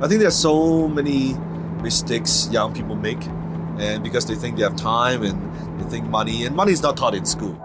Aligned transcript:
I 0.00 0.08
think 0.08 0.20
there's 0.20 0.34
so 0.34 0.88
many 0.88 1.34
mistakes 1.80 2.48
young 2.50 2.74
people 2.74 2.96
make, 2.96 3.24
and 3.78 4.02
because 4.02 4.26
they 4.26 4.34
think 4.34 4.56
they 4.56 4.64
have 4.64 4.74
time 4.74 5.22
and 5.22 5.38
they 5.80 5.88
think 5.88 6.06
money, 6.06 6.44
and 6.44 6.56
money 6.56 6.72
is 6.72 6.82
not 6.82 6.96
taught 6.96 7.14
in 7.14 7.24
school. 7.24 7.56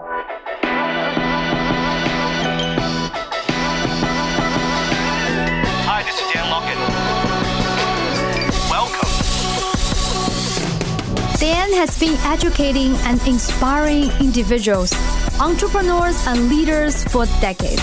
Hi, 5.90 6.04
this 6.04 6.14
is 6.14 6.32
Dan 6.32 6.46
Locken. 6.54 6.78
Welcome. 8.70 9.10
Dan 11.40 11.72
has 11.72 11.98
been 11.98 12.14
educating 12.24 12.94
and 13.08 13.20
inspiring 13.26 14.08
individuals, 14.20 14.94
entrepreneurs, 15.40 16.24
and 16.28 16.48
leaders 16.48 17.02
for 17.04 17.26
decades. 17.40 17.82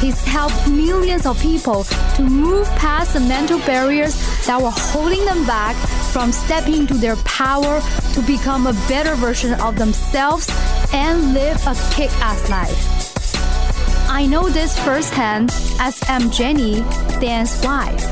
He's 0.00 0.22
helped 0.22 0.68
millions 0.68 1.26
of 1.26 1.40
people 1.40 1.82
to 2.14 2.22
move 2.22 2.68
past 2.76 3.14
the 3.14 3.20
mental 3.20 3.58
barriers 3.60 4.14
that 4.46 4.60
were 4.62 4.70
holding 4.70 5.24
them 5.24 5.44
back 5.44 5.74
from 6.12 6.30
stepping 6.30 6.74
into 6.74 6.94
their 6.94 7.16
power 7.16 7.80
to 8.14 8.22
become 8.22 8.68
a 8.68 8.72
better 8.86 9.16
version 9.16 9.54
of 9.60 9.76
themselves 9.76 10.48
and 10.92 11.34
live 11.34 11.60
a 11.66 11.74
kick 11.92 12.12
ass 12.20 12.48
life. 12.48 14.08
I 14.08 14.24
know 14.24 14.48
this 14.48 14.78
firsthand 14.84 15.50
as 15.80 16.00
I'm 16.08 16.30
Jenny, 16.30 16.76
Dan's 17.20 17.60
wife. 17.64 18.04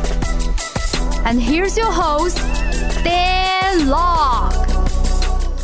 And 1.24 1.40
here's 1.40 1.76
your 1.76 1.92
host, 1.92 2.36
Dan 3.04 3.88
Lok. 3.88 4.52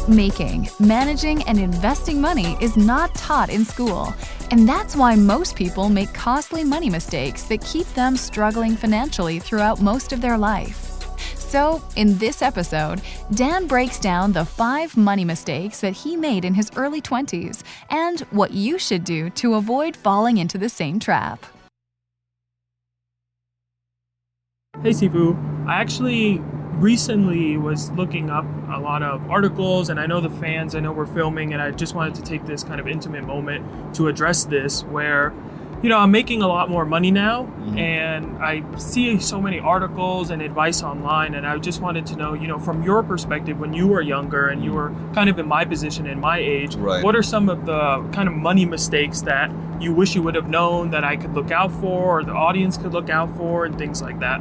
Making, 0.08 0.68
managing, 0.80 1.42
and 1.44 1.58
investing 1.58 2.20
money 2.20 2.56
is 2.60 2.76
not 2.76 3.14
taught 3.14 3.50
in 3.50 3.64
school, 3.64 4.14
and 4.52 4.68
that's 4.68 4.94
why 4.94 5.16
most 5.16 5.56
people 5.56 5.88
make 5.88 6.12
costly 6.12 6.62
money 6.62 6.90
mistakes 6.90 7.44
that 7.44 7.64
keep 7.64 7.86
them 7.94 8.18
struggling 8.18 8.76
financially 8.76 9.38
throughout 9.38 9.80
most 9.80 10.12
of 10.12 10.20
their 10.20 10.36
life. 10.36 10.90
So, 11.38 11.82
in 11.96 12.18
this 12.18 12.42
episode, 12.42 13.00
Dan 13.34 13.66
breaks 13.66 13.98
down 13.98 14.32
the 14.32 14.44
five 14.44 14.94
money 14.94 15.24
mistakes 15.24 15.80
that 15.80 15.94
he 15.94 16.16
made 16.16 16.44
in 16.44 16.52
his 16.52 16.70
early 16.76 17.00
20s 17.00 17.62
and 17.88 18.20
what 18.30 18.52
you 18.52 18.78
should 18.78 19.04
do 19.04 19.30
to 19.30 19.54
avoid 19.54 19.96
falling 19.96 20.36
into 20.36 20.58
the 20.58 20.68
same 20.68 21.00
trap. 21.00 21.46
Hey 24.82 24.90
Sifu, 24.90 25.34
I 25.66 25.80
actually 25.80 26.42
recently 26.82 27.56
was 27.56 27.90
looking 27.92 28.28
up 28.28 28.44
a 28.68 28.78
lot 28.78 29.02
of 29.02 29.30
articles 29.30 29.88
and 29.88 30.00
I 30.00 30.06
know 30.06 30.20
the 30.20 30.30
fans, 30.30 30.74
I 30.74 30.80
know 30.80 30.92
we're 30.92 31.06
filming 31.06 31.52
and 31.52 31.62
I 31.62 31.70
just 31.70 31.94
wanted 31.94 32.16
to 32.16 32.22
take 32.22 32.44
this 32.44 32.64
kind 32.64 32.80
of 32.80 32.88
intimate 32.88 33.24
moment 33.24 33.94
to 33.94 34.08
address 34.08 34.44
this 34.44 34.82
where 34.84 35.32
you 35.82 35.88
know, 35.88 35.98
I'm 35.98 36.12
making 36.12 36.42
a 36.42 36.46
lot 36.46 36.70
more 36.70 36.84
money 36.84 37.10
now 37.10 37.42
mm-hmm. 37.42 37.76
and 37.76 38.38
I 38.38 38.62
see 38.78 39.18
so 39.18 39.40
many 39.40 39.58
articles 39.58 40.30
and 40.30 40.40
advice 40.40 40.80
online 40.80 41.34
and 41.34 41.44
I 41.44 41.58
just 41.58 41.80
wanted 41.80 42.06
to 42.06 42.16
know, 42.16 42.34
you 42.34 42.46
know, 42.46 42.58
from 42.58 42.84
your 42.84 43.02
perspective 43.02 43.58
when 43.58 43.72
you 43.72 43.88
were 43.88 44.00
younger 44.00 44.48
and 44.48 44.62
you 44.62 44.72
were 44.72 44.94
kind 45.12 45.28
of 45.28 45.40
in 45.40 45.48
my 45.48 45.64
position 45.64 46.06
in 46.06 46.20
my 46.20 46.38
age, 46.38 46.76
Right. 46.76 47.02
what 47.02 47.16
are 47.16 47.22
some 47.22 47.48
of 47.48 47.66
the 47.66 48.08
kind 48.12 48.28
of 48.28 48.34
money 48.34 48.64
mistakes 48.64 49.22
that 49.22 49.50
you 49.80 49.92
wish 49.92 50.14
you 50.14 50.22
would 50.22 50.36
have 50.36 50.48
known 50.48 50.90
that 50.90 51.02
I 51.02 51.16
could 51.16 51.34
look 51.34 51.50
out 51.50 51.72
for 51.72 52.20
or 52.20 52.24
the 52.24 52.32
audience 52.32 52.76
could 52.76 52.92
look 52.92 53.10
out 53.10 53.36
for 53.36 53.64
and 53.64 53.76
things 53.76 54.00
like 54.00 54.20
that? 54.20 54.40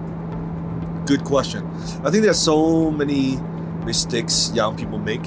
Good 1.11 1.25
question. 1.25 1.67
I 2.05 2.09
think 2.09 2.23
there's 2.23 2.39
so 2.39 2.89
many 2.89 3.37
mistakes 3.83 4.49
young 4.55 4.77
people 4.77 4.97
make, 4.97 5.25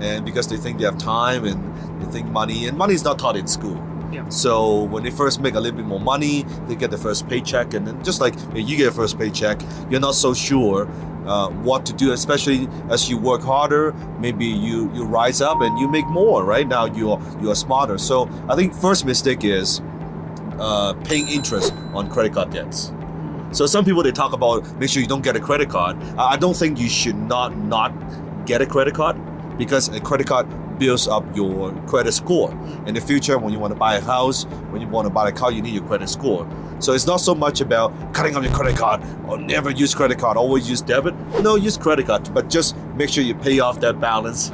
and 0.00 0.24
because 0.24 0.48
they 0.48 0.56
think 0.56 0.78
they 0.78 0.84
have 0.84 0.98
time 0.98 1.44
and 1.44 1.58
they 2.02 2.10
think 2.10 2.26
money, 2.30 2.66
and 2.66 2.76
money 2.76 2.94
is 2.94 3.04
not 3.04 3.16
taught 3.20 3.36
in 3.36 3.46
school. 3.46 3.78
Yeah. 4.10 4.28
So 4.28 4.82
when 4.92 5.04
they 5.04 5.12
first 5.12 5.40
make 5.40 5.54
a 5.54 5.60
little 5.60 5.76
bit 5.76 5.86
more 5.86 6.00
money, 6.00 6.44
they 6.66 6.74
get 6.74 6.90
the 6.90 6.98
first 6.98 7.28
paycheck, 7.28 7.74
and 7.74 7.86
then 7.86 8.02
just 8.02 8.20
like 8.20 8.34
you 8.56 8.76
get 8.76 8.88
a 8.88 8.90
first 8.90 9.20
paycheck, 9.20 9.60
you're 9.88 10.00
not 10.00 10.16
so 10.16 10.34
sure 10.34 10.88
uh, 11.26 11.48
what 11.62 11.86
to 11.86 11.92
do, 11.92 12.10
especially 12.10 12.66
as 12.90 13.08
you 13.08 13.16
work 13.16 13.42
harder. 13.42 13.92
Maybe 14.18 14.46
you 14.46 14.90
you 14.92 15.04
rise 15.04 15.40
up 15.40 15.60
and 15.60 15.78
you 15.78 15.86
make 15.88 16.08
more. 16.08 16.42
Right 16.42 16.66
now, 16.66 16.86
you're 16.86 17.22
you're 17.40 17.54
smarter. 17.54 17.98
So 17.98 18.28
I 18.48 18.56
think 18.56 18.74
first 18.74 19.06
mistake 19.06 19.44
is 19.44 19.80
uh, 20.58 20.94
paying 21.04 21.28
interest 21.28 21.72
on 21.94 22.10
credit 22.10 22.32
card 22.32 22.50
debts. 22.50 22.92
So 23.52 23.66
some 23.66 23.84
people 23.84 24.02
they 24.02 24.12
talk 24.12 24.32
about 24.32 24.64
make 24.78 24.90
sure 24.90 25.02
you 25.02 25.08
don't 25.08 25.22
get 25.22 25.36
a 25.36 25.40
credit 25.40 25.68
card. 25.68 25.96
I 26.18 26.36
don't 26.36 26.56
think 26.56 26.78
you 26.78 26.88
should 26.88 27.16
not 27.16 27.56
not 27.56 27.92
get 28.46 28.62
a 28.62 28.66
credit 28.66 28.94
card 28.94 29.16
because 29.58 29.88
a 29.88 30.00
credit 30.00 30.26
card 30.26 30.46
builds 30.78 31.06
up 31.06 31.24
your 31.36 31.72
credit 31.86 32.12
score. 32.12 32.50
In 32.86 32.94
the 32.94 33.00
future, 33.00 33.38
when 33.38 33.52
you 33.52 33.58
want 33.58 33.72
to 33.72 33.78
buy 33.78 33.96
a 33.96 34.00
house, 34.00 34.44
when 34.70 34.80
you 34.80 34.88
want 34.88 35.06
to 35.06 35.12
buy 35.12 35.28
a 35.28 35.32
car, 35.32 35.52
you 35.52 35.62
need 35.62 35.74
your 35.74 35.86
credit 35.86 36.08
score. 36.08 36.48
So 36.78 36.94
it's 36.94 37.06
not 37.06 37.18
so 37.18 37.34
much 37.34 37.60
about 37.60 37.92
cutting 38.14 38.34
off 38.36 38.42
your 38.42 38.54
credit 38.54 38.76
card 38.76 39.02
or 39.28 39.36
never 39.36 39.70
use 39.70 39.94
credit 39.94 40.18
card, 40.18 40.36
always 40.36 40.68
use 40.68 40.80
debit. 40.80 41.14
No, 41.42 41.56
use 41.56 41.76
credit 41.76 42.06
card, 42.06 42.32
but 42.32 42.48
just 42.48 42.76
make 42.96 43.10
sure 43.10 43.22
you 43.22 43.34
pay 43.34 43.60
off 43.60 43.80
that 43.80 44.00
balance 44.00 44.50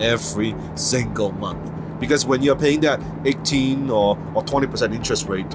every 0.00 0.54
single 0.74 1.32
month. 1.32 1.72
Because 1.98 2.26
when 2.26 2.42
you're 2.42 2.56
paying 2.56 2.80
that 2.80 3.00
18 3.24 3.90
or, 3.90 4.18
or 4.34 4.42
20% 4.42 4.94
interest 4.94 5.26
rate, 5.28 5.52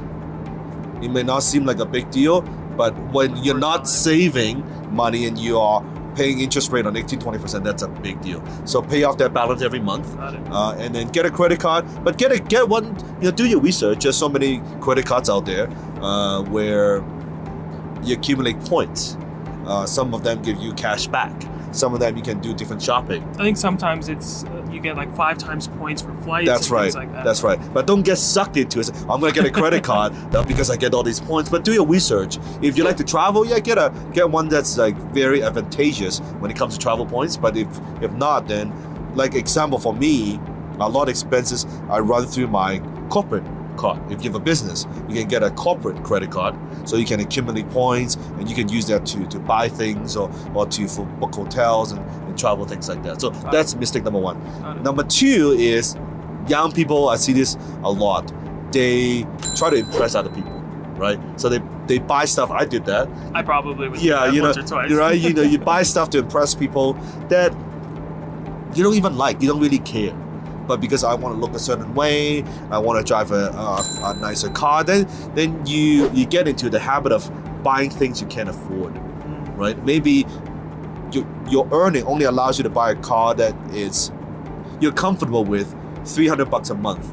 it 1.03 1.09
may 1.09 1.23
not 1.23 1.43
seem 1.43 1.65
like 1.65 1.79
a 1.79 1.85
big 1.85 2.09
deal, 2.09 2.41
but 2.77 2.93
when 3.11 3.35
you're 3.37 3.57
not 3.57 3.87
saving 3.87 4.63
money 4.93 5.25
and 5.25 5.37
you 5.37 5.59
are 5.59 5.83
paying 6.15 6.39
interest 6.39 6.71
rate 6.71 6.85
on 6.85 6.95
18 6.95 7.19
20% 7.19 7.63
that's 7.63 7.83
a 7.83 7.87
big 7.87 8.19
deal. 8.21 8.43
So 8.65 8.81
pay 8.81 9.03
off 9.03 9.17
that 9.17 9.33
balance 9.33 9.61
every 9.61 9.79
month 9.79 10.17
uh, 10.17 10.75
and 10.77 10.95
then 10.95 11.09
get 11.09 11.25
a 11.25 11.31
credit 11.31 11.59
card. 11.59 11.85
But 12.03 12.17
get 12.17 12.31
a 12.31 12.39
get 12.39 12.67
one 12.67 12.95
you 13.21 13.29
know 13.29 13.31
do 13.31 13.47
your 13.47 13.59
research. 13.59 14.03
There's 14.03 14.17
so 14.17 14.29
many 14.29 14.61
credit 14.79 15.05
cards 15.05 15.29
out 15.29 15.45
there 15.45 15.69
uh, 16.01 16.43
where 16.43 17.03
you 18.03 18.15
accumulate 18.15 18.59
points. 18.61 19.17
Uh, 19.65 19.85
some 19.85 20.13
of 20.13 20.23
them 20.23 20.41
give 20.41 20.57
you 20.57 20.73
cash 20.73 21.07
back 21.07 21.33
some 21.75 21.93
of 21.93 21.99
them 21.99 22.15
you 22.17 22.23
can 22.23 22.39
do 22.39 22.53
different 22.53 22.81
shopping 22.81 23.23
I 23.37 23.43
think 23.43 23.57
sometimes 23.57 24.09
it's 24.09 24.43
uh, 24.45 24.65
you 24.75 24.79
get 24.79 24.95
like 24.95 25.15
five 25.15 25.37
times 25.37 25.67
points 25.67 26.01
for 26.01 26.13
flights. 26.15 26.47
That's 26.47 26.67
and 26.67 26.71
right. 26.71 26.83
Things 26.83 26.95
like 26.95 27.11
that. 27.13 27.23
That's 27.23 27.43
right. 27.43 27.59
But 27.73 27.87
don't 27.87 28.03
get 28.03 28.17
sucked 28.17 28.57
into 28.57 28.79
it. 28.79 28.89
I'm 29.09 29.19
gonna 29.19 29.31
get 29.31 29.45
a 29.45 29.51
credit 29.51 29.83
card 29.91 30.13
uh, 30.35 30.43
because 30.43 30.69
I 30.69 30.75
get 30.75 30.93
all 30.93 31.03
these 31.03 31.19
points. 31.19 31.49
But 31.49 31.63
do 31.63 31.73
your 31.73 31.87
research. 31.87 32.37
If 32.61 32.77
you 32.77 32.83
like 32.83 32.97
to 32.97 33.03
travel, 33.03 33.45
yeah, 33.45 33.59
get 33.59 33.77
a 33.77 33.93
get 34.13 34.29
one 34.29 34.49
that's 34.49 34.77
like 34.77 34.95
very 35.13 35.41
advantageous 35.41 36.19
when 36.39 36.51
it 36.51 36.57
comes 36.57 36.73
to 36.77 36.79
travel 36.79 37.05
points. 37.05 37.37
But 37.37 37.57
if 37.57 37.67
if 38.01 38.11
not, 38.13 38.47
then 38.47 38.73
like 39.15 39.33
example 39.33 39.79
for 39.79 39.93
me, 39.93 40.39
a 40.79 40.89
lot 40.89 41.03
of 41.03 41.09
expenses 41.09 41.65
I 41.89 41.99
run 41.99 42.25
through 42.25 42.47
my 42.47 42.79
corporate 43.09 43.43
card. 43.77 43.99
If 44.11 44.23
you 44.23 44.29
have 44.31 44.35
a 44.35 44.43
business, 44.43 44.85
you 45.07 45.15
can 45.15 45.27
get 45.27 45.43
a 45.43 45.51
corporate 45.51 46.03
credit 46.03 46.31
card, 46.31 46.55
so 46.85 46.95
you 46.97 47.05
can 47.05 47.19
accumulate 47.19 47.69
points 47.69 48.15
and 48.37 48.49
you 48.49 48.55
can 48.55 48.69
use 48.69 48.85
that 48.87 49.05
to 49.07 49.25
to 49.27 49.39
buy 49.39 49.69
things 49.69 50.15
or 50.15 50.29
or 50.53 50.65
to 50.67 50.87
for 50.87 51.05
book 51.05 51.35
hotels 51.35 51.91
and, 51.91 51.99
and 52.27 52.37
travel 52.37 52.65
things 52.65 52.87
like 52.89 53.01
that. 53.03 53.21
So 53.21 53.29
that's 53.51 53.75
mistake 53.75 54.03
number 54.03 54.19
one. 54.19 54.37
Number 54.83 55.03
two 55.03 55.55
is 55.57 55.95
young 56.47 56.71
people. 56.71 57.09
I 57.09 57.15
see 57.17 57.33
this 57.33 57.55
a 57.83 57.91
lot. 57.91 58.31
They 58.71 59.25
try 59.55 59.69
to 59.69 59.77
impress 59.77 60.15
other 60.15 60.29
people, 60.29 60.51
right? 60.97 61.19
So 61.39 61.49
they 61.49 61.61
they 61.87 61.99
buy 61.99 62.25
stuff. 62.25 62.49
I 62.51 62.65
did 62.65 62.85
that. 62.85 63.07
I 63.33 63.41
probably 63.43 63.87
would 63.89 63.99
do 63.99 64.05
Yeah, 64.05 64.25
you 64.31 64.39
know, 64.41 64.47
once 64.47 64.57
or 64.57 64.63
twice. 64.63 64.91
right. 64.91 65.17
You 65.19 65.33
know, 65.33 65.43
you 65.43 65.57
buy 65.73 65.83
stuff 65.83 66.09
to 66.11 66.17
impress 66.19 66.55
people 66.55 66.93
that 67.29 67.53
you 68.75 68.83
don't 68.83 68.95
even 68.95 69.17
like. 69.17 69.41
You 69.41 69.47
don't 69.49 69.61
really 69.61 69.79
care. 69.79 70.13
But 70.67 70.81
because 70.81 71.03
I 71.03 71.13
want 71.13 71.35
to 71.35 71.39
look 71.39 71.53
a 71.53 71.59
certain 71.59 71.93
way, 71.93 72.43
I 72.71 72.77
want 72.79 72.99
to 72.99 73.03
drive 73.07 73.31
a, 73.31 73.49
a, 73.49 73.99
a 74.03 74.13
nicer 74.15 74.49
car. 74.49 74.83
Then 74.83 75.07
then 75.35 75.65
you 75.65 76.09
you 76.13 76.25
get 76.25 76.47
into 76.47 76.69
the 76.69 76.79
habit 76.79 77.11
of 77.11 77.29
buying 77.63 77.89
things 77.89 78.21
you 78.21 78.27
can't 78.27 78.49
afford, 78.49 78.93
Mm. 78.93 79.57
right? 79.57 79.85
Maybe 79.85 80.25
your 81.11 81.25
your 81.49 81.67
earning 81.71 82.03
only 82.05 82.25
allows 82.25 82.57
you 82.57 82.63
to 82.63 82.69
buy 82.69 82.91
a 82.91 82.95
car 82.95 83.33
that 83.35 83.55
is 83.73 84.11
you're 84.79 84.91
comfortable 84.91 85.43
with, 85.43 85.73
three 86.05 86.27
hundred 86.27 86.49
bucks 86.51 86.69
a 86.69 86.75
month 86.75 87.11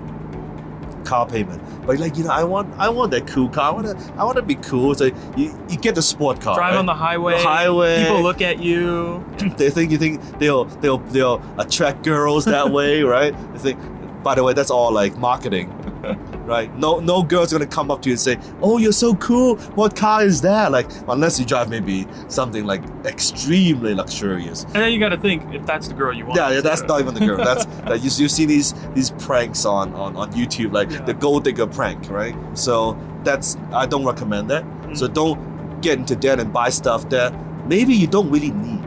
car 1.05 1.27
payment. 1.27 1.63
But 1.87 1.99
like 1.99 2.17
you 2.17 2.25
know, 2.25 2.31
I 2.31 2.45
want 2.45 2.73
I 2.79 2.89
want 2.89 3.11
that 3.13 3.27
cool 3.27 3.49
car. 3.49 3.71
I 3.71 3.75
want 3.75 3.87
to 3.87 4.13
I 4.15 4.25
want 4.25 4.37
to 4.37 4.43
be 4.43 4.57
cool. 4.57 4.95
So 4.95 5.07
you, 5.37 5.59
you 5.69 5.77
get 5.77 5.95
the 5.95 6.03
sport 6.03 6.41
car. 6.41 6.57
Drive 6.57 6.73
right? 6.73 6.79
on 6.79 6.87
the 6.87 6.95
highway. 6.95 7.35
The 7.35 7.43
highway. 7.43 8.03
People 8.03 8.23
look 8.23 8.41
at 8.41 8.59
you. 8.59 9.25
they 9.57 9.71
think 9.71 9.91
you 9.91 9.99
think 9.99 10.21
they'll 10.39 10.65
they'll 10.65 10.99
they'll 10.99 11.43
attract 11.59 12.05
girls 12.05 12.45
that 12.45 12.71
way, 12.73 13.03
right? 13.03 13.35
They 13.53 13.59
think. 13.59 13.81
By 14.23 14.37
the 14.37 14.45
way, 14.45 14.53
that's 14.53 14.71
all 14.71 14.93
like 14.93 15.17
marketing, 15.17 15.69
right? 16.45 16.75
No 16.79 17.01
no 17.01 17.23
girl's 17.23 17.53
gonna 17.53 17.67
come 17.67 17.91
up 17.91 18.03
to 18.03 18.09
you 18.09 18.15
and 18.15 18.21
say, 18.21 18.39
"Oh, 18.63 18.79
you're 18.79 18.93
so 18.93 19.15
cool. 19.17 19.57
What 19.75 19.95
car 19.97 20.23
is 20.25 20.41
that?" 20.43 20.73
Like 20.73 20.89
unless 21.09 21.39
you 21.39 21.47
drive 21.47 21.69
maybe 21.71 22.07
something 22.29 22.65
like 22.67 22.83
extremely 23.05 23.95
luxurious. 23.95 24.65
And 24.65 24.75
then 24.75 24.93
you 24.93 24.99
got 25.01 25.11
to 25.11 25.17
think 25.19 25.43
if 25.55 25.65
that's 25.67 25.89
the 25.89 25.95
girl 25.95 26.13
you 26.13 26.27
want. 26.27 26.37
Yeah, 26.39 26.51
yeah, 26.51 26.61
that's 26.61 26.83
not 26.83 27.01
even 27.01 27.15
the 27.15 27.21
girl. 27.27 27.37
That's 27.39 27.65
that 27.87 27.99
you, 28.03 28.11
you 28.23 28.29
see 28.29 28.45
these 28.47 28.73
these 28.95 29.11
pranks 29.13 29.65
on 29.65 29.93
on, 29.95 30.17
on 30.17 30.33
YouTube, 30.33 30.73
like 30.73 30.91
Yeah. 30.91 31.03
the 31.03 31.15
gold 31.15 31.45
digger 31.45 31.67
prank, 31.67 32.11
right? 32.11 32.35
So 32.55 32.99
that's 33.25 33.57
I 33.73 33.87
don't 33.87 34.05
recommend 34.05 34.51
that. 34.51 34.65
Mm. 34.65 34.97
So 34.97 35.09
don't 35.09 35.81
get 35.81 35.99
into 35.99 36.15
debt 36.17 36.39
and 36.41 36.53
buy 36.53 36.71
stuff 36.71 37.09
that 37.11 37.33
maybe 37.67 37.95
you 37.95 38.07
don't 38.07 38.31
really 38.31 38.51
need, 38.53 38.83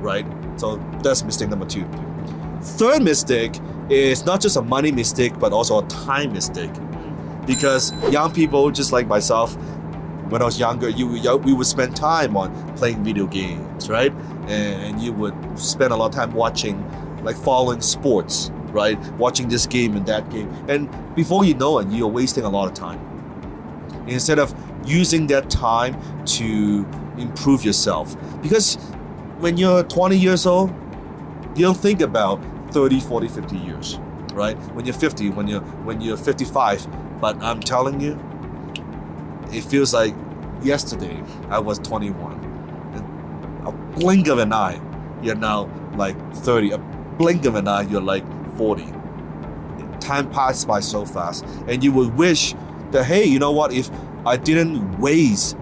right? 0.00 0.26
So 0.56 0.76
that's 1.02 1.22
mistake 1.24 1.48
number 1.48 1.66
two. 1.66 1.84
Third 2.62 3.02
mistake 3.02 3.58
is 3.88 4.24
not 4.24 4.40
just 4.40 4.56
a 4.56 4.62
money 4.62 4.92
mistake, 4.92 5.38
but 5.38 5.52
also 5.52 5.84
a 5.84 5.86
time 5.88 6.32
mistake. 6.32 6.70
Because 7.46 7.92
young 8.10 8.32
people, 8.32 8.70
just 8.70 8.92
like 8.92 9.06
myself, 9.06 9.56
when 10.28 10.40
I 10.40 10.46
was 10.46 10.58
younger, 10.58 10.88
you 10.88 11.08
we 11.38 11.52
would 11.52 11.66
spend 11.66 11.94
time 11.94 12.36
on 12.36 12.74
playing 12.76 13.04
video 13.04 13.26
games, 13.26 13.88
right? 13.90 14.12
And 14.48 15.00
you 15.00 15.12
would 15.12 15.34
spend 15.58 15.92
a 15.92 15.96
lot 15.96 16.06
of 16.06 16.14
time 16.14 16.32
watching, 16.32 16.82
like 17.22 17.36
following 17.36 17.80
sports, 17.80 18.50
right? 18.68 18.98
Watching 19.14 19.48
this 19.48 19.66
game 19.66 19.96
and 19.96 20.06
that 20.06 20.30
game, 20.30 20.50
and 20.68 20.88
before 21.14 21.44
you 21.44 21.54
know 21.54 21.78
it, 21.80 21.88
you're 21.90 22.08
wasting 22.08 22.44
a 22.44 22.48
lot 22.48 22.66
of 22.68 22.74
time. 22.74 23.00
Instead 24.06 24.38
of 24.38 24.54
using 24.86 25.26
that 25.28 25.50
time 25.50 25.96
to 26.24 26.86
improve 27.18 27.64
yourself, 27.64 28.16
because 28.42 28.76
when 29.38 29.56
you're 29.56 29.82
20 29.84 30.16
years 30.16 30.46
old, 30.46 30.70
you 31.54 31.64
don't 31.66 31.76
think 31.76 32.00
about 32.00 32.40
30, 32.72 33.00
40, 33.00 33.28
50 33.28 33.56
years, 33.58 33.98
right? 34.32 34.56
When 34.74 34.86
you're 34.86 34.94
50, 34.94 35.30
when 35.30 35.46
you're 35.46 35.60
when 35.60 36.00
you're 36.00 36.16
55, 36.16 36.86
but 37.22 37.40
I'm 37.40 37.60
telling 37.60 38.00
you, 38.00 38.18
it 39.52 39.62
feels 39.62 39.94
like 39.94 40.12
yesterday 40.60 41.22
I 41.50 41.60
was 41.60 41.78
21. 41.78 42.32
And 42.94 43.68
a 43.68 43.70
blink 43.96 44.26
of 44.26 44.38
an 44.38 44.52
eye, 44.52 44.80
you're 45.22 45.36
now 45.36 45.70
like 45.94 46.16
30. 46.34 46.72
A 46.72 46.78
blink 46.78 47.44
of 47.44 47.54
an 47.54 47.68
eye, 47.68 47.82
you're 47.82 48.02
like 48.02 48.24
40. 48.56 48.92
Time 50.00 50.28
passed 50.32 50.66
by 50.66 50.80
so 50.80 51.04
fast, 51.04 51.44
and 51.68 51.84
you 51.84 51.92
would 51.92 52.12
wish 52.16 52.54
that 52.90 53.04
hey, 53.04 53.24
you 53.24 53.38
know 53.38 53.52
what? 53.52 53.72
If 53.72 53.88
I 54.26 54.36
didn't 54.36 54.98
waste 54.98 55.56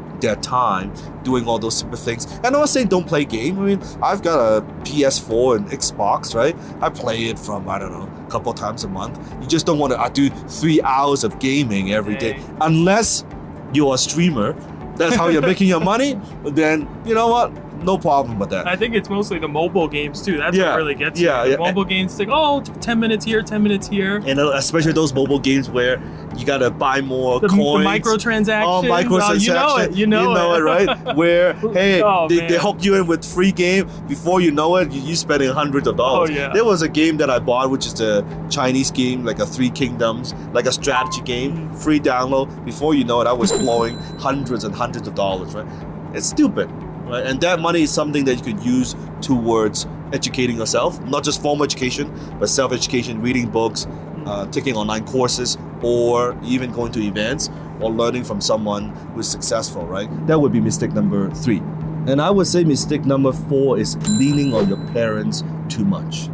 time 0.50 0.92
doing 1.22 1.46
all 1.46 1.58
those 1.58 1.76
super 1.76 1.96
things. 1.96 2.24
And 2.38 2.46
I'm 2.46 2.52
not 2.52 2.68
saying 2.68 2.88
don't 2.88 3.06
play 3.06 3.24
game. 3.24 3.58
I 3.60 3.62
mean, 3.62 3.82
I've 4.02 4.22
got 4.22 4.38
a 4.38 4.62
PS4 4.82 5.56
and 5.56 5.66
Xbox, 5.68 6.34
right? 6.34 6.56
I 6.82 6.90
play 6.90 7.26
it 7.26 7.38
from 7.38 7.68
I 7.68 7.78
don't 7.78 7.92
know 7.92 8.08
a 8.26 8.30
couple 8.30 8.52
times 8.52 8.84
a 8.84 8.88
month. 8.88 9.18
You 9.40 9.46
just 9.46 9.64
don't 9.66 9.78
want 9.78 9.92
to. 9.92 10.00
I 10.00 10.08
do 10.08 10.28
three 10.60 10.82
hours 10.82 11.22
of 11.24 11.38
gaming 11.38 11.92
every 11.92 12.16
day, 12.16 12.42
unless 12.60 13.24
you're 13.72 13.94
a 13.94 13.98
streamer. 13.98 14.54
That's 14.96 15.14
how 15.16 15.28
you're 15.28 15.40
making 15.40 15.68
your 15.68 15.80
money. 15.80 16.20
Then 16.44 16.88
you 17.06 17.14
know 17.14 17.28
what? 17.28 17.52
No 17.82 17.96
problem 17.98 18.38
with 18.38 18.50
that. 18.50 18.66
I 18.66 18.76
think 18.76 18.94
it's 18.94 19.08
mostly 19.08 19.38
the 19.38 19.48
mobile 19.48 19.88
games 19.88 20.22
too. 20.22 20.36
That's 20.36 20.56
Yeah, 20.56 20.70
what 20.70 20.76
really 20.76 20.94
gets 20.94 21.18
yeah, 21.20 21.44
you. 21.44 21.50
yeah. 21.52 21.56
The 21.56 21.62
mobile 21.62 21.84
games, 21.84 22.12
it's 22.12 22.20
like, 22.20 22.28
oh, 22.30 22.60
10 22.60 23.00
minutes 23.00 23.24
here, 23.24 23.42
10 23.42 23.62
minutes 23.62 23.88
here. 23.88 24.16
and 24.26 24.38
uh, 24.38 24.52
especially 24.54 24.92
those 24.92 25.14
mobile 25.14 25.38
games 25.38 25.70
where 25.70 26.00
you 26.36 26.44
gotta 26.46 26.70
buy 26.70 27.00
more 27.00 27.40
The, 27.40 27.48
the 27.48 27.54
coins. 27.54 27.86
microtransactions. 27.86 28.64
Oh, 28.64 28.80
Oh, 28.80 28.82
microtransaction. 28.82 29.40
you 29.46 29.52
know 29.54 29.76
it. 29.78 29.92
You 29.94 30.06
know, 30.06 30.54
it, 30.54 30.60
right? 30.60 31.16
Where 31.16 31.54
hey, 31.72 32.02
Oh, 32.02 32.28
they, 32.28 32.46
they 32.46 32.58
hook 32.58 32.84
you 32.84 32.94
in 32.96 33.06
with 33.06 33.24
free 33.24 33.52
game. 33.52 33.88
Before 34.08 34.40
you 34.40 34.50
know 34.50 34.76
it, 34.76 34.92
you, 34.92 35.00
you 35.00 35.16
spending 35.16 35.50
hundreds 35.50 35.86
of 35.88 35.96
dollars. 35.96 36.30
Oh, 36.30 36.32
yeah. 36.32 36.50
There 36.52 36.64
was 36.64 36.82
a 36.82 36.88
game 36.88 37.16
that 37.18 37.30
I 37.30 37.38
bought, 37.38 37.70
which 37.70 37.86
is 37.86 38.00
a 38.00 38.24
Chinese 38.50 38.90
game, 38.90 39.24
like 39.24 39.38
a 39.38 39.46
Three 39.46 39.70
Kingdoms, 39.70 40.34
like 40.52 40.66
a 40.66 40.72
strategy 40.72 41.22
game, 41.22 41.72
free 41.74 41.98
download. 42.00 42.64
Before 42.64 42.94
you 42.94 43.04
know 43.04 43.20
it, 43.20 43.26
I 43.26 43.32
was 43.32 43.52
blowing 43.52 43.96
hundreds 44.18 44.64
and 44.64 44.74
hundreds 44.74 45.08
of 45.08 45.14
dollars. 45.14 45.54
Right? 45.54 45.66
It's 46.14 46.26
stupid. 46.28 46.68
Right? 47.10 47.26
And 47.26 47.40
that 47.40 47.60
money 47.60 47.82
is 47.82 47.92
something 47.92 48.24
that 48.24 48.36
you 48.36 48.42
could 48.42 48.64
use 48.64 48.94
towards 49.20 49.86
educating 50.12 50.56
yourself, 50.56 51.00
not 51.02 51.24
just 51.24 51.42
formal 51.42 51.64
education, 51.64 52.12
but 52.38 52.48
self-education, 52.48 53.20
reading 53.20 53.48
books, 53.48 53.86
uh, 54.26 54.46
taking 54.46 54.76
online 54.76 55.04
courses, 55.06 55.58
or 55.82 56.38
even 56.44 56.70
going 56.72 56.92
to 56.92 57.00
events 57.00 57.50
or 57.80 57.90
learning 57.90 58.24
from 58.24 58.40
someone 58.40 58.90
who's 59.14 59.28
successful, 59.28 59.86
right? 59.86 60.08
That 60.26 60.40
would 60.40 60.52
be 60.52 60.60
mistake 60.60 60.92
number 60.92 61.30
three. 61.30 61.58
And 62.06 62.20
I 62.20 62.30
would 62.30 62.46
say 62.46 62.64
mistake 62.64 63.04
number 63.04 63.32
four 63.32 63.78
is 63.78 63.96
leaning 64.10 64.54
on 64.54 64.68
your 64.68 64.78
parents 64.88 65.42
too 65.68 65.84
much. 65.84 66.28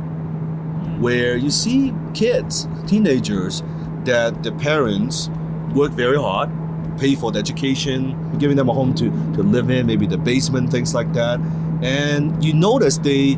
Where 0.99 1.37
you 1.37 1.51
see 1.51 1.95
kids, 2.15 2.69
teenagers, 2.87 3.63
that 4.05 4.43
the 4.43 4.53
parents 4.53 5.29
work 5.75 5.93
very 5.93 6.19
hard, 6.19 6.51
pay 6.99 7.15
for 7.15 7.33
the 7.33 7.39
education, 7.39 8.39
giving 8.39 8.57
them 8.57 8.69
a 8.69 8.73
home 8.73 8.95
to, 8.95 9.11
to 9.35 9.43
live 9.43 9.71
in, 9.71 9.87
maybe 9.87 10.07
the 10.07 10.19
basement, 10.19 10.71
things 10.71 10.95
like 10.95 11.13
that. 11.13 11.41
And 11.83 12.43
you 12.45 12.53
notice 12.55 12.99
they 12.99 13.37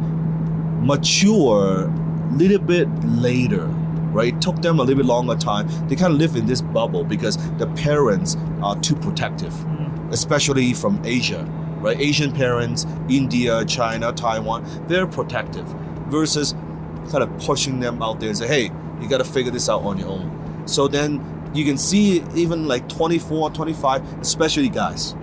mature 0.80 1.84
a 1.86 2.32
little 2.34 2.58
bit 2.58 2.88
later, 3.04 3.66
right? 4.12 4.34
It 4.34 4.40
took 4.40 4.62
them 4.62 4.78
a 4.78 4.82
little 4.82 4.96
bit 5.02 5.06
longer 5.06 5.34
time. 5.36 5.68
They 5.88 5.96
kind 5.96 6.12
of 6.12 6.18
live 6.18 6.36
in 6.36 6.46
this 6.46 6.60
bubble 6.60 7.04
because 7.04 7.36
the 7.58 7.66
parents 7.68 8.36
are 8.62 8.78
too 8.80 8.94
protective, 8.96 9.52
mm. 9.52 10.12
especially 10.12 10.72
from 10.74 11.00
Asia, 11.04 11.44
right? 11.80 11.98
Asian 12.00 12.32
parents, 12.32 12.86
India, 13.08 13.64
China, 13.64 14.12
Taiwan, 14.12 14.64
they're 14.86 15.06
protective 15.06 15.66
versus 16.08 16.54
kind 17.10 17.22
of 17.22 17.38
pushing 17.38 17.80
them 17.80 18.02
out 18.02 18.20
there 18.20 18.28
and 18.28 18.38
say, 18.38 18.46
hey, 18.46 18.70
you 19.00 19.08
got 19.08 19.18
to 19.18 19.24
figure 19.24 19.50
this 19.50 19.68
out 19.68 19.82
on 19.82 19.98
your 19.98 20.08
own. 20.08 20.62
So 20.66 20.86
then 20.88 21.37
you 21.54 21.64
can 21.64 21.78
see 21.78 22.22
even 22.34 22.66
like 22.66 22.88
24, 22.88 23.50
25, 23.50 24.20
especially 24.20 24.68
guys. 24.68 25.14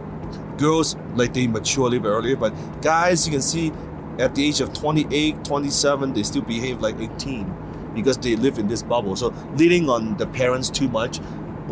Girls, 0.58 0.96
like 1.16 1.34
they 1.34 1.48
mature 1.48 1.88
a 1.88 1.90
little 1.90 2.04
bit 2.04 2.10
earlier, 2.10 2.36
but 2.36 2.54
guys, 2.82 3.26
you 3.28 3.32
can 3.32 3.42
see 3.42 3.72
at 4.20 4.36
the 4.36 4.46
age 4.46 4.62
of 4.62 4.74
28, 4.74 5.44
27, 5.44 6.14
they 6.14 6.24
still 6.24 6.42
behave 6.42 6.82
like 6.82 7.00
18 7.00 7.54
because 7.94 8.18
they 8.18 8.36
live 8.36 8.58
in 8.58 8.68
this 8.68 8.82
bubble. 8.84 9.16
So 9.16 9.34
leaning 9.56 9.90
on 9.90 10.18
the 10.18 10.28
parents 10.28 10.70
too 10.70 10.88
much. 10.90 11.18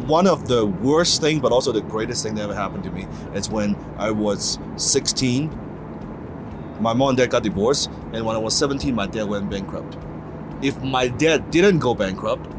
One 0.07 0.25
of 0.25 0.47
the 0.47 0.65
worst 0.65 1.21
thing, 1.21 1.39
but 1.39 1.51
also 1.51 1.71
the 1.71 1.81
greatest 1.81 2.23
thing 2.23 2.35
that 2.35 2.43
ever 2.43 2.55
happened 2.55 2.83
to 2.85 2.91
me 2.91 3.05
is 3.35 3.49
when 3.49 3.75
I 3.97 4.09
was 4.09 4.57
16. 4.75 5.49
My 6.79 6.93
mom 6.93 7.09
and 7.09 7.17
dad 7.17 7.29
got 7.29 7.43
divorced, 7.43 7.91
and 8.11 8.25
when 8.25 8.35
I 8.35 8.39
was 8.39 8.57
17, 8.57 8.95
my 8.95 9.05
dad 9.05 9.25
went 9.25 9.49
bankrupt. 9.51 9.95
If 10.63 10.81
my 10.81 11.09
dad 11.09 11.51
didn't 11.51 11.79
go 11.79 11.93
bankrupt, 11.93 12.49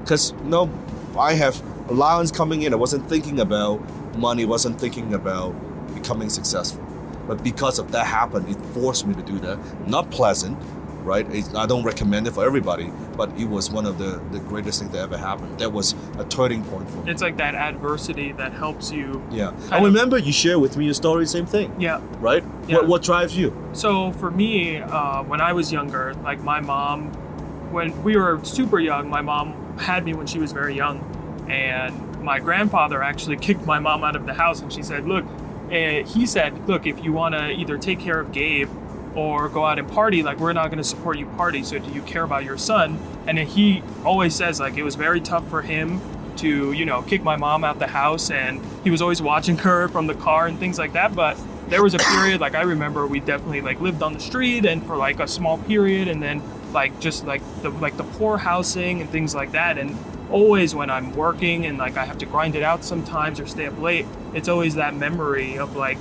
because 0.00 0.32
you 0.32 0.48
know, 0.48 0.70
I 1.16 1.34
have 1.34 1.60
allowance 1.90 2.30
coming 2.30 2.62
in, 2.62 2.72
I 2.72 2.76
wasn't 2.76 3.08
thinking 3.08 3.40
about 3.40 3.80
money, 4.16 4.44
wasn't 4.44 4.80
thinking 4.80 5.14
about 5.14 5.52
becoming 5.94 6.28
successful. 6.30 6.82
But 7.26 7.42
because 7.44 7.78
of 7.78 7.92
that 7.92 8.06
happened, 8.06 8.48
it 8.48 8.56
forced 8.74 9.06
me 9.06 9.14
to 9.14 9.22
do 9.22 9.38
that. 9.40 9.58
Not 9.88 10.10
pleasant, 10.10 10.58
right? 11.04 11.26
It, 11.32 11.54
I 11.54 11.66
don't 11.66 11.84
recommend 11.84 12.26
it 12.26 12.32
for 12.32 12.44
everybody, 12.44 12.90
but 13.16 13.30
it 13.38 13.44
was 13.44 13.70
one 13.70 13.86
of 13.86 13.98
the, 13.98 14.20
the 14.32 14.40
greatest 14.40 14.80
things 14.80 14.92
that 14.92 14.98
ever 15.02 15.16
happened. 15.16 15.58
That 15.58 15.72
was 15.72 15.94
a 16.18 16.24
turning 16.24 16.64
point 16.64 16.90
for 16.90 16.98
me. 16.98 17.10
It's 17.10 17.22
like 17.22 17.36
that 17.36 17.54
adversity 17.54 18.32
that 18.32 18.52
helps 18.52 18.90
you. 18.90 19.22
Yeah. 19.30 19.52
I 19.70 19.78
of- 19.78 19.84
remember 19.84 20.18
you 20.18 20.32
shared 20.32 20.60
with 20.60 20.76
me 20.76 20.86
your 20.86 20.94
story, 20.94 21.26
same 21.26 21.46
thing, 21.46 21.72
Yeah. 21.78 22.00
right? 22.18 22.42
Yeah. 22.66 22.76
What, 22.76 22.88
what 22.88 23.02
drives 23.02 23.36
you? 23.36 23.56
So 23.72 24.12
for 24.12 24.30
me, 24.30 24.78
uh, 24.78 25.22
when 25.24 25.40
I 25.40 25.52
was 25.52 25.70
younger, 25.72 26.14
like 26.24 26.42
my 26.42 26.60
mom, 26.60 27.12
when 27.70 28.02
we 28.02 28.16
were 28.16 28.40
super 28.44 28.80
young, 28.80 29.08
my 29.08 29.20
mom 29.20 29.54
had 29.80 30.04
me 30.04 30.14
when 30.14 30.26
she 30.26 30.38
was 30.38 30.52
very 30.52 30.74
young, 30.74 30.98
and 31.48 32.22
my 32.22 32.38
grandfather 32.38 33.02
actually 33.02 33.36
kicked 33.36 33.64
my 33.66 33.78
mom 33.78 34.04
out 34.04 34.16
of 34.16 34.26
the 34.26 34.34
house, 34.34 34.60
and 34.60 34.72
she 34.72 34.82
said, 34.82 35.06
"Look," 35.06 35.24
uh, 35.66 36.04
he 36.06 36.26
said, 36.26 36.68
"Look, 36.68 36.86
if 36.86 37.02
you 37.04 37.12
want 37.12 37.34
to 37.34 37.50
either 37.50 37.78
take 37.78 38.00
care 38.00 38.20
of 38.20 38.32
Gabe." 38.32 38.70
Or 39.16 39.48
go 39.48 39.64
out 39.64 39.80
and 39.80 39.90
party, 39.90 40.22
like 40.22 40.38
we're 40.38 40.52
not 40.52 40.66
going 40.66 40.78
to 40.78 40.84
support 40.84 41.18
you 41.18 41.26
party. 41.26 41.64
So 41.64 41.80
do 41.80 41.90
you 41.90 42.00
care 42.02 42.22
about 42.22 42.44
your 42.44 42.56
son? 42.56 42.96
And 43.26 43.36
he 43.40 43.82
always 44.04 44.36
says 44.36 44.60
like 44.60 44.76
it 44.76 44.84
was 44.84 44.94
very 44.94 45.20
tough 45.20 45.48
for 45.50 45.62
him 45.62 46.00
to 46.36 46.70
you 46.70 46.84
know 46.84 47.02
kick 47.02 47.24
my 47.24 47.34
mom 47.34 47.64
out 47.64 47.80
the 47.80 47.88
house, 47.88 48.30
and 48.30 48.60
he 48.84 48.90
was 48.90 49.02
always 49.02 49.20
watching 49.20 49.58
her 49.58 49.88
from 49.88 50.06
the 50.06 50.14
car 50.14 50.46
and 50.46 50.60
things 50.60 50.78
like 50.78 50.92
that. 50.92 51.16
But 51.16 51.36
there 51.70 51.82
was 51.82 51.94
a 51.94 51.98
period 51.98 52.40
like 52.40 52.54
I 52.54 52.62
remember 52.62 53.06
we 53.06 53.20
definitely 53.20 53.60
like 53.60 53.80
lived 53.80 54.02
on 54.02 54.12
the 54.12 54.20
street 54.20 54.66
and 54.66 54.84
for 54.84 54.96
like 54.96 55.20
a 55.20 55.28
small 55.28 55.56
period 55.56 56.08
and 56.08 56.20
then 56.20 56.42
like 56.72 56.98
just 57.00 57.24
like 57.26 57.42
the 57.62 57.70
like 57.70 57.96
the 57.96 58.04
poor 58.04 58.36
housing 58.38 59.00
and 59.00 59.10
things 59.10 59.34
like 59.34 59.52
that 59.52 59.78
and 59.78 59.96
always 60.30 60.74
when 60.74 60.90
I'm 60.90 61.14
working 61.14 61.66
and 61.66 61.76
like 61.78 61.96
I 61.96 62.04
have 62.04 62.18
to 62.18 62.26
grind 62.26 62.54
it 62.54 62.62
out 62.62 62.84
sometimes 62.84 63.40
or 63.40 63.46
stay 63.46 63.66
up 63.66 63.78
late 63.80 64.06
it's 64.34 64.48
always 64.48 64.76
that 64.76 64.94
memory 64.94 65.58
of 65.58 65.74
like 65.76 65.98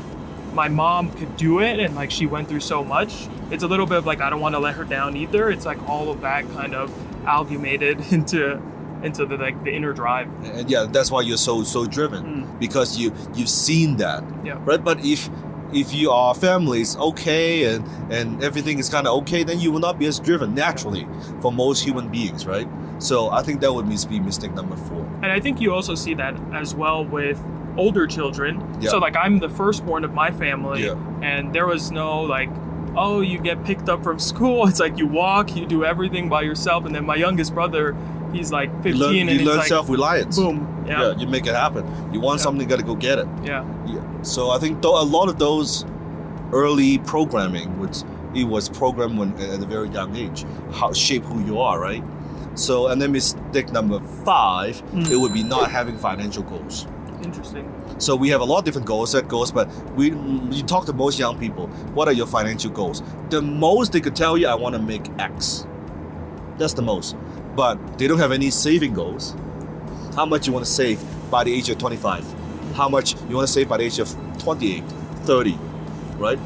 my 0.53 0.67
mom 0.67 1.11
could 1.11 1.35
do 1.37 1.59
it 1.59 1.79
and 1.79 1.95
like 1.95 2.11
she 2.11 2.25
went 2.25 2.47
through 2.49 2.59
so 2.59 2.83
much 2.83 3.27
it's 3.51 3.63
a 3.63 3.67
little 3.67 3.85
bit 3.85 3.97
of 3.97 4.05
like 4.05 4.21
I 4.21 4.29
don't 4.29 4.39
want 4.41 4.53
to 4.55 4.59
let 4.59 4.75
her 4.75 4.83
down 4.83 5.15
either 5.17 5.49
it's 5.49 5.65
like 5.65 5.81
all 5.89 6.11
of 6.11 6.21
that 6.21 6.47
kind 6.53 6.73
of 6.75 6.91
amalgamated 7.21 7.99
into 8.11 8.61
into 9.01 9.25
the 9.25 9.37
like 9.37 9.63
the 9.63 9.73
inner 9.73 9.93
drive 9.93 10.27
And 10.43 10.69
yeah, 10.69 10.85
that's 10.85 11.09
why 11.09 11.21
you're 11.21 11.37
so 11.37 11.63
so 11.63 11.85
driven 11.85 12.45
because 12.59 12.97
you 12.97 13.13
you've 13.33 13.49
seen 13.49 13.97
that, 13.97 14.23
Mm. 14.23 14.45
Yeah. 14.45 14.57
right? 14.65 14.83
But 14.83 15.03
if 15.05 15.29
if 15.73 15.93
you 15.93 16.09
are 16.11 16.33
families 16.33 16.97
okay 16.97 17.65
and 17.75 17.83
and 18.11 18.43
everything 18.43 18.79
is 18.79 18.89
kind 18.89 19.07
of 19.07 19.13
okay, 19.21 19.43
then 19.43 19.59
you 19.59 19.71
will 19.71 19.79
not 19.79 19.99
be 19.99 20.05
as 20.07 20.19
driven 20.19 20.55
naturally 20.55 21.07
for 21.41 21.51
most 21.51 21.83
human 21.83 22.09
beings, 22.09 22.45
right? 22.45 22.67
So 22.99 23.29
I 23.29 23.43
think 23.43 23.61
that 23.61 23.71
would 23.73 23.87
be 24.09 24.19
mistake 24.19 24.53
number 24.53 24.75
four. 24.75 25.05
And 25.23 25.31
I 25.31 25.39
think 25.39 25.61
you 25.61 25.73
also 25.73 25.95
see 25.95 26.13
that 26.15 26.35
as 26.53 26.73
well 26.75 27.05
with 27.05 27.39
older 27.77 28.07
children. 28.07 28.59
Yeah. 28.81 28.89
So 28.89 28.97
like 28.97 29.15
I'm 29.15 29.39
the 29.39 29.49
firstborn 29.49 30.03
of 30.03 30.13
my 30.13 30.31
family 30.31 30.85
Yeah. 30.85 30.95
and 31.21 31.53
there 31.53 31.65
was 31.67 31.91
no 31.91 32.21
like 32.21 32.49
oh 32.97 33.21
you 33.21 33.37
get 33.39 33.63
picked 33.63 33.87
up 33.89 34.03
from 34.03 34.19
school. 34.19 34.67
It's 34.69 34.79
like 34.79 34.97
you 34.97 35.07
walk, 35.07 35.55
you 35.55 35.65
do 35.65 35.85
everything 35.85 36.27
by 36.29 36.41
yourself 36.41 36.85
and 36.85 36.93
then 36.95 37.05
my 37.05 37.15
youngest 37.15 37.53
brother, 37.53 37.95
he's 38.33 38.51
like 38.51 38.69
15 38.83 38.91
You 38.93 38.97
learn, 38.99 39.15
and 39.29 39.39
you 39.39 39.45
learn 39.45 39.57
like 39.59 39.67
self-reliance. 39.67 40.35
boom. 40.37 40.65
Yeah. 40.87 41.15
you 41.15 41.27
make 41.27 41.45
it 41.45 41.53
happen. 41.55 41.85
You 42.11 42.19
want 42.19 42.39
Yeah. 42.39 42.43
something, 42.43 42.61
you 42.63 42.67
got 42.67 42.79
to 42.79 42.85
go 42.85 42.95
get 42.95 43.19
it. 43.19 43.27
Yeah. 43.43 43.63
Yeah. 43.85 44.01
So 44.21 44.49
I 44.51 44.57
think 44.59 44.81
th- 44.81 44.91
a 44.93 45.03
lot 45.03 45.29
of 45.29 45.39
those 45.39 45.85
early 46.51 46.97
programming, 46.99 47.79
which 47.79 47.97
it 48.35 48.43
was 48.43 48.69
programmed 48.69 49.17
when 49.17 49.33
at 49.39 49.61
a 49.61 49.65
very 49.65 49.89
young 49.89 50.15
age, 50.15 50.45
how 50.71 50.93
shape 50.93 51.23
who 51.23 51.43
you 51.45 51.59
are, 51.59 51.79
right? 51.79 52.03
So 52.55 52.87
and 52.87 53.01
then 53.01 53.11
mistake 53.11 53.71
number 53.71 53.99
five, 54.25 54.81
Mm. 54.93 55.09
it 55.09 55.15
would 55.17 55.33
be 55.33 55.43
not 55.43 55.71
having 55.71 55.97
financial 55.97 56.43
goals. 56.43 56.85
Interesting. 57.23 57.65
So 57.97 58.15
we 58.15 58.29
have 58.29 58.39
a 58.41 58.45
lot 58.45 58.59
of 58.59 58.65
different 58.65 58.87
goals, 58.87 59.11
set 59.11 59.27
goals, 59.27 59.51
but 59.51 59.67
we 59.95 60.11
you 60.51 60.63
talk 60.63 60.85
to 60.85 60.93
most 60.93 61.19
young 61.19 61.37
people, 61.37 61.67
what 61.93 62.07
are 62.07 62.13
your 62.13 62.27
financial 62.27 62.71
goals? 62.71 63.03
The 63.29 63.41
most 63.41 63.91
they 63.91 63.99
could 64.01 64.15
tell 64.15 64.37
you, 64.37 64.47
I 64.47 64.55
want 64.55 64.75
to 64.75 64.81
make 64.81 65.05
X. 65.19 65.65
That's 66.57 66.73
the 66.73 66.81
most. 66.81 67.15
But 67.55 67.97
they 67.97 68.07
don't 68.07 68.19
have 68.19 68.31
any 68.31 68.49
saving 68.51 68.93
goals. 68.93 69.35
How 70.15 70.25
much 70.25 70.47
you 70.47 70.53
want 70.53 70.65
to 70.65 70.71
save 70.71 70.99
by 71.29 71.43
the 71.43 71.53
age 71.53 71.69
of 71.69 71.77
25? 71.77 72.23
How 72.73 72.89
much 72.89 73.15
you 73.29 73.35
want 73.35 73.47
to 73.47 73.53
save 73.53 73.69
by 73.69 73.77
the 73.77 73.83
age 73.83 73.99
of 73.99 74.09
28, 74.39 74.83
30, 75.23 75.57
right? 76.17 76.39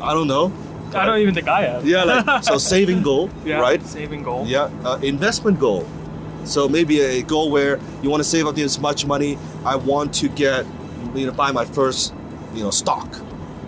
I 0.00 0.14
don't 0.14 0.26
know. 0.28 0.52
I 0.94 1.06
don't 1.06 1.20
even 1.20 1.34
think 1.34 1.48
I 1.48 1.62
have. 1.62 1.86
Yeah, 1.86 2.04
like 2.04 2.44
so 2.44 2.58
saving 2.58 3.02
goal, 3.02 3.30
Yeah, 3.44 3.60
right? 3.60 3.82
Saving 3.86 4.22
goal. 4.22 4.46
Yeah, 4.46 4.70
uh, 4.84 4.98
investment 5.02 5.58
goal. 5.58 5.86
So 6.44 6.68
maybe 6.68 7.00
a 7.00 7.22
goal 7.22 7.50
where 7.50 7.78
you 8.02 8.10
want 8.10 8.22
to 8.22 8.28
save 8.28 8.46
up 8.46 8.56
this 8.56 8.78
much 8.78 9.06
money. 9.06 9.38
I 9.64 9.76
want 9.76 10.12
to 10.14 10.28
get, 10.28 10.66
you 11.14 11.26
know, 11.26 11.32
buy 11.32 11.52
my 11.52 11.64
first, 11.64 12.12
you 12.52 12.64
know, 12.64 12.70
stock, 12.70 13.08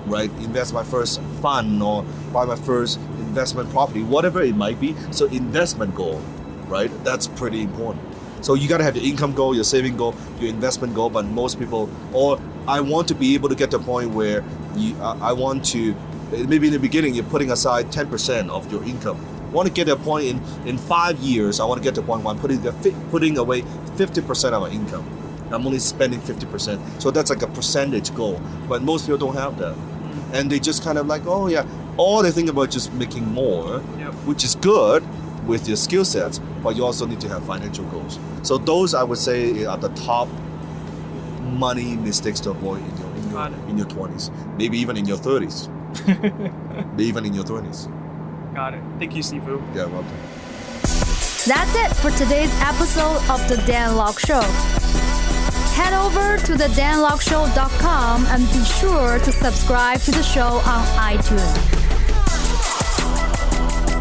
right? 0.07 0.31
Invest 0.41 0.75
my 0.75 0.83
first 0.83 1.21
fund 1.41 1.83
or 1.83 2.03
buy 2.33 2.45
my 2.45 2.57
first 2.57 2.99
investment 3.21 3.71
property, 3.71 4.03
whatever 4.03 4.43
it 4.43 4.57
might 4.57 4.81
be. 4.81 4.95
So 5.13 5.27
investment 5.27 5.95
goal, 5.95 6.21
right? 6.67 6.91
That's 7.05 7.27
pretty 7.29 7.63
important. 7.63 8.05
So 8.45 8.53
you 8.53 8.69
got 8.69 8.79
to 8.79 8.85
have 8.85 8.95
your 8.95 9.05
income 9.07 9.33
goal, 9.33 9.55
your 9.55 9.65
saving 9.65 9.97
goal, 9.97 10.15
your 10.39 10.51
investment 10.51 10.95
goal. 10.95 11.09
But 11.09 11.25
most 11.25 11.59
people, 11.59 11.89
or 12.13 12.39
I 12.69 12.81
want 12.81 13.09
to 13.09 13.15
be 13.15 13.35
able 13.35 13.49
to 13.49 13.55
get 13.55 13.71
to 13.71 13.79
a 13.79 13.81
point 13.81 14.11
where 14.11 14.45
you, 14.77 14.95
uh, 14.97 15.17
I 15.21 15.33
want 15.33 15.65
to, 15.67 15.97
maybe 16.31 16.67
in 16.67 16.75
the 16.75 16.79
beginning 16.79 17.15
you're 17.15 17.25
putting 17.25 17.51
aside 17.51 17.87
10% 17.87 18.51
of 18.51 18.71
your 18.71 18.85
income 18.85 19.19
I 19.55 19.57
want 19.57 19.69
to 19.69 19.73
get 19.73 19.85
to 19.85 19.93
a 19.93 19.97
point 19.97 20.27
in 20.27 20.43
in 20.67 20.79
five 20.79 21.17
years. 21.21 21.61
I 21.61 21.65
want 21.65 21.79
to 21.81 21.85
get 21.85 21.95
to 21.95 22.01
a 22.01 22.05
point 22.05 22.25
where 22.25 22.35
I'm 22.35 22.41
putting 22.41 22.61
the 22.61 22.73
putting 23.13 23.39
away 23.39 23.63
50% 23.63 24.53
of 24.53 24.63
my 24.63 24.69
income. 24.69 25.07
I'm 25.53 25.65
only 25.65 25.79
spending 25.79 26.21
50%. 26.21 27.01
So 27.01 27.13
that's 27.13 27.31
like 27.31 27.43
a 27.43 27.47
percentage 27.47 28.13
goal. 28.17 28.41
But 28.69 28.83
most 28.83 29.03
people 29.07 29.19
don't 29.19 29.37
have 29.37 29.57
that, 29.59 29.77
and 30.33 30.51
they 30.51 30.59
just 30.59 30.83
kind 30.83 30.99
of 30.99 31.07
like, 31.07 31.23
oh 31.27 31.47
yeah, 31.47 31.65
all 31.97 32.21
they 32.25 32.33
think 32.33 32.49
about 32.49 32.71
is 32.71 32.75
just 32.75 32.93
making 32.95 33.29
more, 33.33 33.81
Yep. 33.97 34.15
which 34.27 34.43
is 34.43 34.57
good 34.57 35.05
with 35.47 35.69
your 35.69 35.77
skill 35.77 36.05
sets. 36.05 36.39
But 36.63 36.77
you 36.77 36.85
also 36.85 37.07
need 37.07 37.21
to 37.21 37.29
have 37.29 37.45
financial 37.45 37.85
goals. 37.87 38.19
So 38.43 38.59
those 38.59 38.95
I 38.95 39.03
would 39.03 39.19
say 39.19 39.65
are 39.65 39.77
the 39.77 39.91
top 39.91 40.29
money 41.41 41.97
mistakes 41.97 42.41
to 42.41 42.51
avoid 42.51 42.83
in 42.83 42.97
your 42.99 43.11
in 43.17 43.31
your, 43.31 43.69
in 43.69 43.79
your 43.79 43.87
20s, 43.87 44.57
maybe 44.57 44.79
even 44.79 44.97
in 44.97 45.07
your 45.07 45.19
30s, 45.19 45.69
maybe 46.91 47.05
even 47.05 47.25
in 47.25 47.35
your 47.35 47.45
20s. 47.45 47.89
Got 48.55 48.75
it. 48.75 48.83
Thank 48.99 49.15
you, 49.17 49.23
Sifu. 49.23 49.61
Yeah, 49.75 49.87
welcome. 49.87 50.17
That's 51.47 51.75
it 51.75 51.95
for 51.97 52.11
today's 52.17 52.51
episode 52.61 53.21
of 53.29 53.47
The 53.49 53.63
Dan 53.67 53.97
Lok 53.97 54.19
Show. 54.19 54.41
Head 55.75 55.93
over 55.93 56.39
to 56.47 56.53
thedanlokshow.com 56.55 58.27
and 58.27 58.47
be 58.53 58.65
sure 58.65 59.19
to 59.19 59.33
subscribe 59.33 60.01
to 60.03 60.13
the 60.13 60.23
show 60.23 60.63
on 60.65 60.87
iTunes. 60.97 61.84